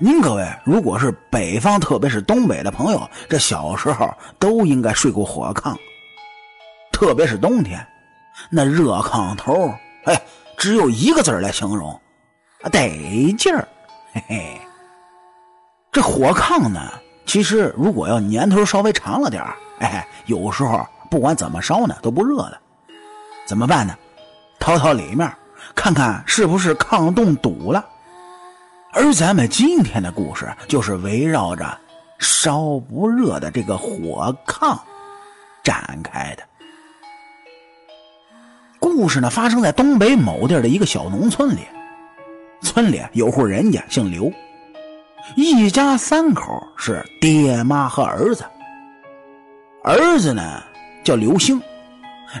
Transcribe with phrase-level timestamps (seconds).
[0.00, 5.74] 您各位如果是北方，特别是东北的朋友，这小时候都应该睡过火炕。
[6.92, 7.84] 特别是冬天，
[8.48, 9.74] 那热炕头，
[10.04, 10.22] 哎，
[10.56, 12.00] 只有一个字来形容，
[12.70, 13.66] 得劲儿。
[14.12, 14.60] 嘿嘿，
[15.90, 16.80] 这火炕呢，
[17.26, 19.44] 其实如果要年头稍微长了点
[19.80, 22.56] 哎，有时候不管怎么烧呢，都不热了。
[23.48, 23.96] 怎么办呢？
[24.60, 25.28] 掏掏里面，
[25.74, 27.84] 看看是不是炕洞堵了。
[29.00, 31.78] 而咱们今天的故事就是围绕着
[32.18, 34.76] 烧不热的这个火炕
[35.62, 36.42] 展开的。
[38.80, 41.60] 故事呢发生在东北某地的一个小农村里，
[42.60, 44.32] 村里有户人家姓刘，
[45.36, 48.44] 一家三口是爹妈和儿子。
[49.84, 50.60] 儿子呢
[51.04, 51.62] 叫刘星，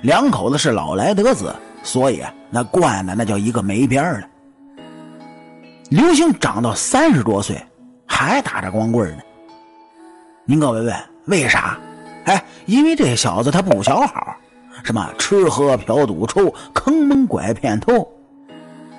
[0.02, 1.54] 两口子是老来得子，
[1.84, 4.28] 所以那惯的那叫一个没边儿了。
[5.88, 7.58] 刘星长到三十多岁，
[8.06, 9.22] 还打着光棍呢。
[10.44, 10.94] 您各位问
[11.26, 11.78] 为啥？
[12.26, 14.36] 哎，因为这小子他不小好，
[14.84, 18.06] 什么吃喝嫖赌抽，坑蒙拐骗偷，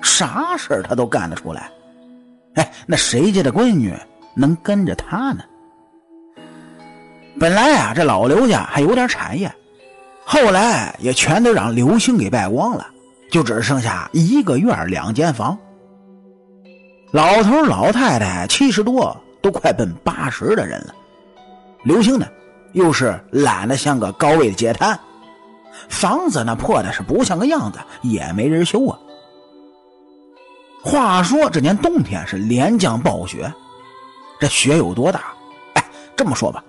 [0.02, 1.70] 啥事他都干得出来。
[2.54, 3.94] 哎，那谁家的闺女
[4.34, 5.44] 能跟着他呢？
[7.38, 9.52] 本来啊，这老刘家还有点产业，
[10.24, 12.88] 后来也全都让刘星给败光了，
[13.30, 15.56] 就只剩下一个院两间房。
[17.12, 20.94] 老头老太太七十多，都快奔八十的人了。
[21.82, 22.26] 刘星呢，
[22.72, 24.96] 又是懒得像个高位的街摊，
[25.88, 28.96] 房子那破的是不像个样子，也没人修啊。
[30.84, 33.52] 话说这年冬天是连降暴雪，
[34.38, 35.34] 这雪有多大？
[35.74, 36.62] 哎，这么说吧，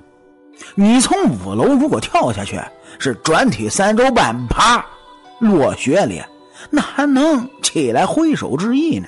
[0.73, 2.59] 你从五楼如果跳下去，
[2.97, 4.84] 是转体三周半，啪，
[5.38, 6.19] 落雪里，
[6.72, 9.08] 那还能起来挥手致意呢？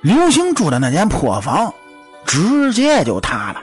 [0.00, 1.72] 刘星住的那间破房，
[2.24, 3.60] 直接就塌了。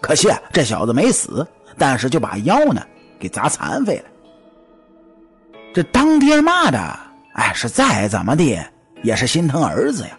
[0.00, 1.46] 可惜这小子没死，
[1.78, 2.82] 但是就把腰呢
[3.18, 4.04] 给砸残废了。
[5.72, 6.78] 这当爹妈的，
[7.32, 8.58] 哎，是再怎么地
[9.02, 10.10] 也是心疼儿子呀，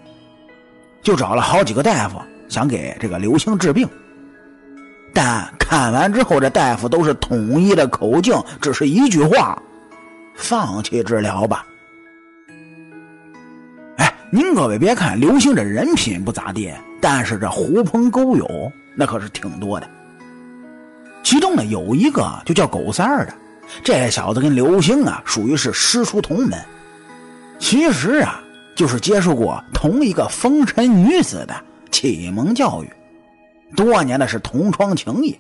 [1.04, 3.88] 就找了好几个大夫，想给这个刘星治病。
[5.14, 9.62] 但看完之后，这大夫都是统一的口径，只是一句话：
[10.36, 11.64] 放弃治疗吧。
[14.32, 19.88] 您各位别看刘星这人品不咋地，但是这狐朋狗友那可是挺多的。
[21.24, 23.34] 其中呢有一个就叫狗三儿的，
[23.84, 26.60] 这小子跟刘星啊属于是师出同门，
[27.60, 28.42] 其实啊
[28.76, 31.56] 就是接受过同一个风尘女子的
[31.92, 32.90] 启蒙教育，
[33.76, 35.38] 多年的是同窗情谊。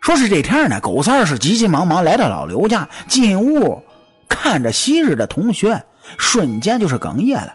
[0.00, 3.82] 说是这天呢，狗三儿是急急忙忙来到老刘家，进屋
[4.28, 5.82] 看着昔日的同学。
[6.18, 7.54] 瞬间就是哽咽了，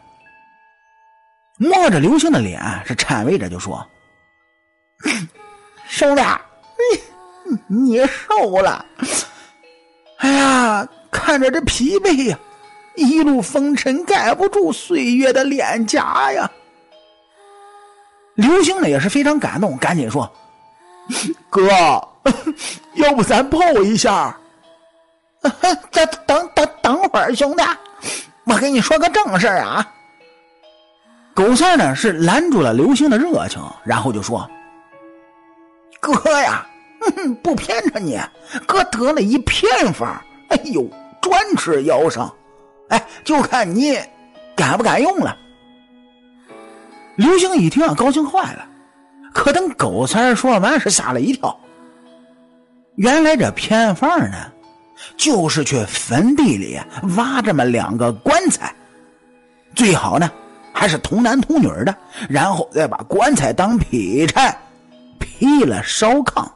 [1.58, 3.86] 摸着刘星的脸，是颤巍着就说
[5.88, 6.22] ：“兄弟，
[7.68, 8.86] 你你瘦了，
[10.18, 12.38] 哎呀，看着这疲惫呀，
[12.96, 16.50] 一路风尘盖不住岁月的脸颊呀。”
[18.36, 20.32] 刘星呢也是非常感动，赶紧说
[21.50, 21.68] ：“哥，
[22.96, 24.38] 要不咱抱一下？
[25.42, 27.64] 等等等等会儿，兄弟。”
[28.50, 29.88] 我跟你说个正事啊！
[31.36, 34.50] 狗三呢是拦住了刘星的热情，然后就说
[36.02, 36.12] ：“哥
[36.42, 36.66] 呀，
[37.44, 38.20] 不骗着你，
[38.66, 40.84] 哥得了一偏方，哎呦，
[41.22, 42.34] 专治腰伤，
[42.90, 43.98] 哎，就看你
[44.56, 45.38] 敢不敢用了。”
[47.16, 48.66] 刘星一听啊，高兴坏了。
[49.32, 51.56] 可等狗三说完，是吓了一跳。
[52.96, 54.52] 原来这偏方呢。
[55.18, 56.80] 就是去坟地里
[57.18, 58.74] 挖这么两个棺材，
[59.76, 60.30] 最好呢
[60.74, 61.96] 还是童男童女的，
[62.30, 64.58] 然后再把棺材当劈柴，
[65.20, 66.48] 劈了烧炕。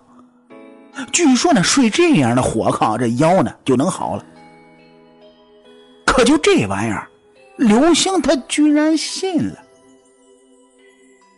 [1.12, 4.26] 据说呢，睡这样的火炕，这腰呢就能好了。
[6.06, 7.10] 可就这玩意儿，
[7.58, 9.60] 刘星他居然信了。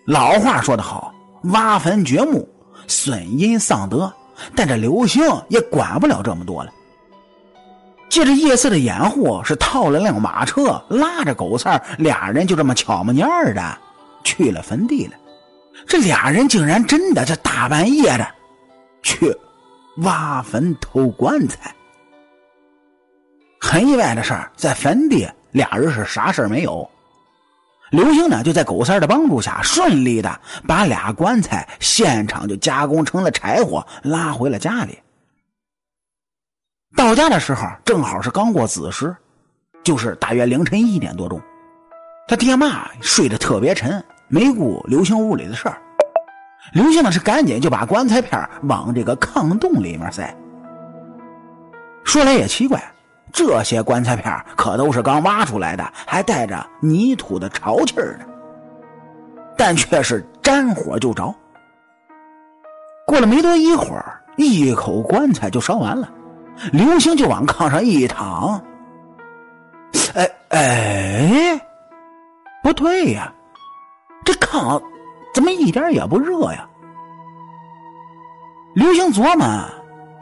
[0.06, 1.14] 老话说得好，
[1.46, 2.48] 挖坟掘墓，
[2.88, 4.12] 损阴丧德，
[4.54, 6.72] 但这刘星也管不了这么多了。
[8.10, 13.78] 借着夜色的掩护，是套了辆马车，拉着狗三俩人就这么巧么蔫儿的
[14.24, 15.14] 去了坟地了。
[15.86, 18.26] 这俩人竟然真的这大半夜的
[19.04, 19.36] 去
[19.98, 21.76] 挖坟偷棺材。
[23.60, 26.90] 很意外的事儿，在坟地俩人是啥事没有。
[27.92, 34.98] 刘星呢就在狗三的帮助下，顺利的把俩棺材现场就加工成了柴火，拉回了家里。
[36.96, 39.14] 到家的时候正好是刚过子时，
[39.84, 41.40] 就是大约凌晨一点多钟。
[42.28, 45.78] 他爹妈睡得特别沉，没顾刘星屋里的事儿。
[46.74, 50.36] 刘星呢是赶紧就把棺材片往这个炕洞里面塞。
[52.06, 52.82] 说来也奇怪，
[53.32, 58.26] 这些棺材片可都是刚挖出来的，还带着泥土的潮气儿呢，
[59.58, 61.34] 但却是沾火就着。
[63.06, 66.10] 过了没多一会儿，一口棺材就烧完了，
[66.72, 68.62] 刘星就往炕上一躺。
[70.14, 71.62] 哎哎，
[72.64, 73.34] 不对呀，
[74.24, 74.82] 这炕
[75.34, 76.68] 怎么一点也不热呀？
[78.74, 79.46] 刘星琢磨，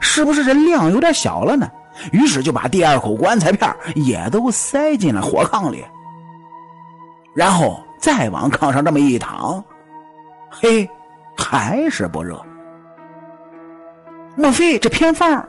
[0.00, 1.70] 是不是这量有点小了呢？
[2.12, 5.84] 于是就把第二口棺材片也都塞进了火炕里，
[7.32, 9.62] 然后再往炕上这么一躺，
[10.50, 10.88] 嘿，
[11.36, 12.40] 还是不热。
[14.36, 15.48] 莫非这偏方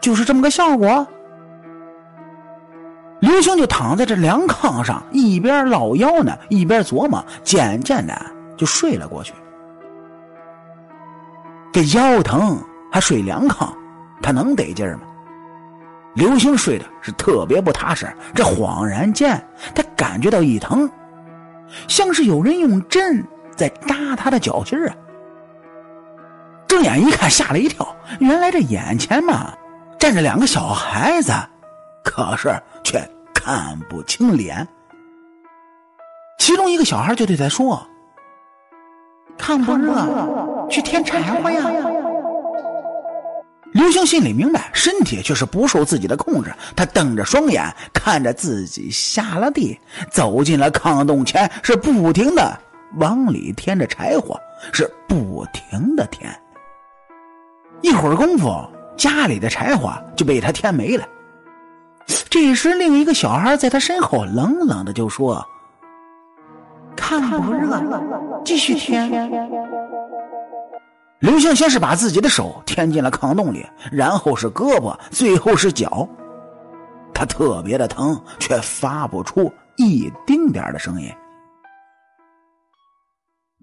[0.00, 1.06] 就是这么个效果？
[3.20, 8.14] 刘星就躺在这凉炕上，一边捞腰呢，一边琢磨，渐渐的
[8.56, 9.34] 就睡了过去。
[11.72, 12.62] 这腰疼
[12.92, 13.70] 还睡凉炕，
[14.22, 15.02] 他能得劲儿吗？
[16.14, 19.40] 刘星睡的是特别不踏实，这恍然间，
[19.74, 20.88] 他感觉到一疼，
[21.88, 23.24] 像是有人用针
[23.56, 24.94] 在扎他的脚心啊。
[26.68, 27.86] 睁眼一看，吓了一跳，
[28.20, 29.52] 原来这眼前嘛
[29.98, 31.32] 站着两个小孩子，
[32.04, 32.54] 可是
[32.84, 32.98] 却
[33.34, 34.66] 看不清脸。
[36.38, 37.84] 其中一个小孩就对他说
[39.36, 41.62] ：“看不热，去添柴火呀。”
[43.72, 46.50] 刘星心里明白，身体却是不受自己的控制。
[46.74, 49.78] 他瞪着双眼，看着自己下了地，
[50.10, 52.58] 走进了炕洞前，是不停的
[52.96, 54.40] 往里添着柴火，
[54.72, 56.34] 是不停的添。
[57.82, 58.66] 一会儿功夫，
[58.98, 61.06] 家里的柴火就被他添没了。
[62.28, 65.44] 这时，另一个小孩在他身后冷冷的就说
[66.94, 67.80] ：“看不热，
[68.44, 69.10] 继续添。”
[71.20, 76.06] 刘星先是把自己的手添进了炕洞里，然后是胳膊，最后是脚。
[77.14, 81.10] 他特别的疼，却发不出一丁点的声音。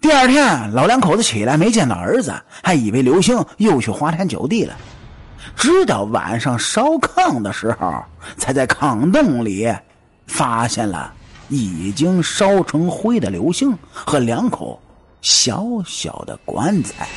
[0.02, 4.76] 第二天，老两口子起来没见到儿子，还以为刘星又去花天酒地了。
[5.56, 8.04] 直到晚上烧炕的时候，
[8.38, 9.72] 才在炕洞里
[10.28, 11.14] 发现了
[11.50, 14.80] 已经烧成灰的流星和两口
[15.22, 17.08] 小小的棺材。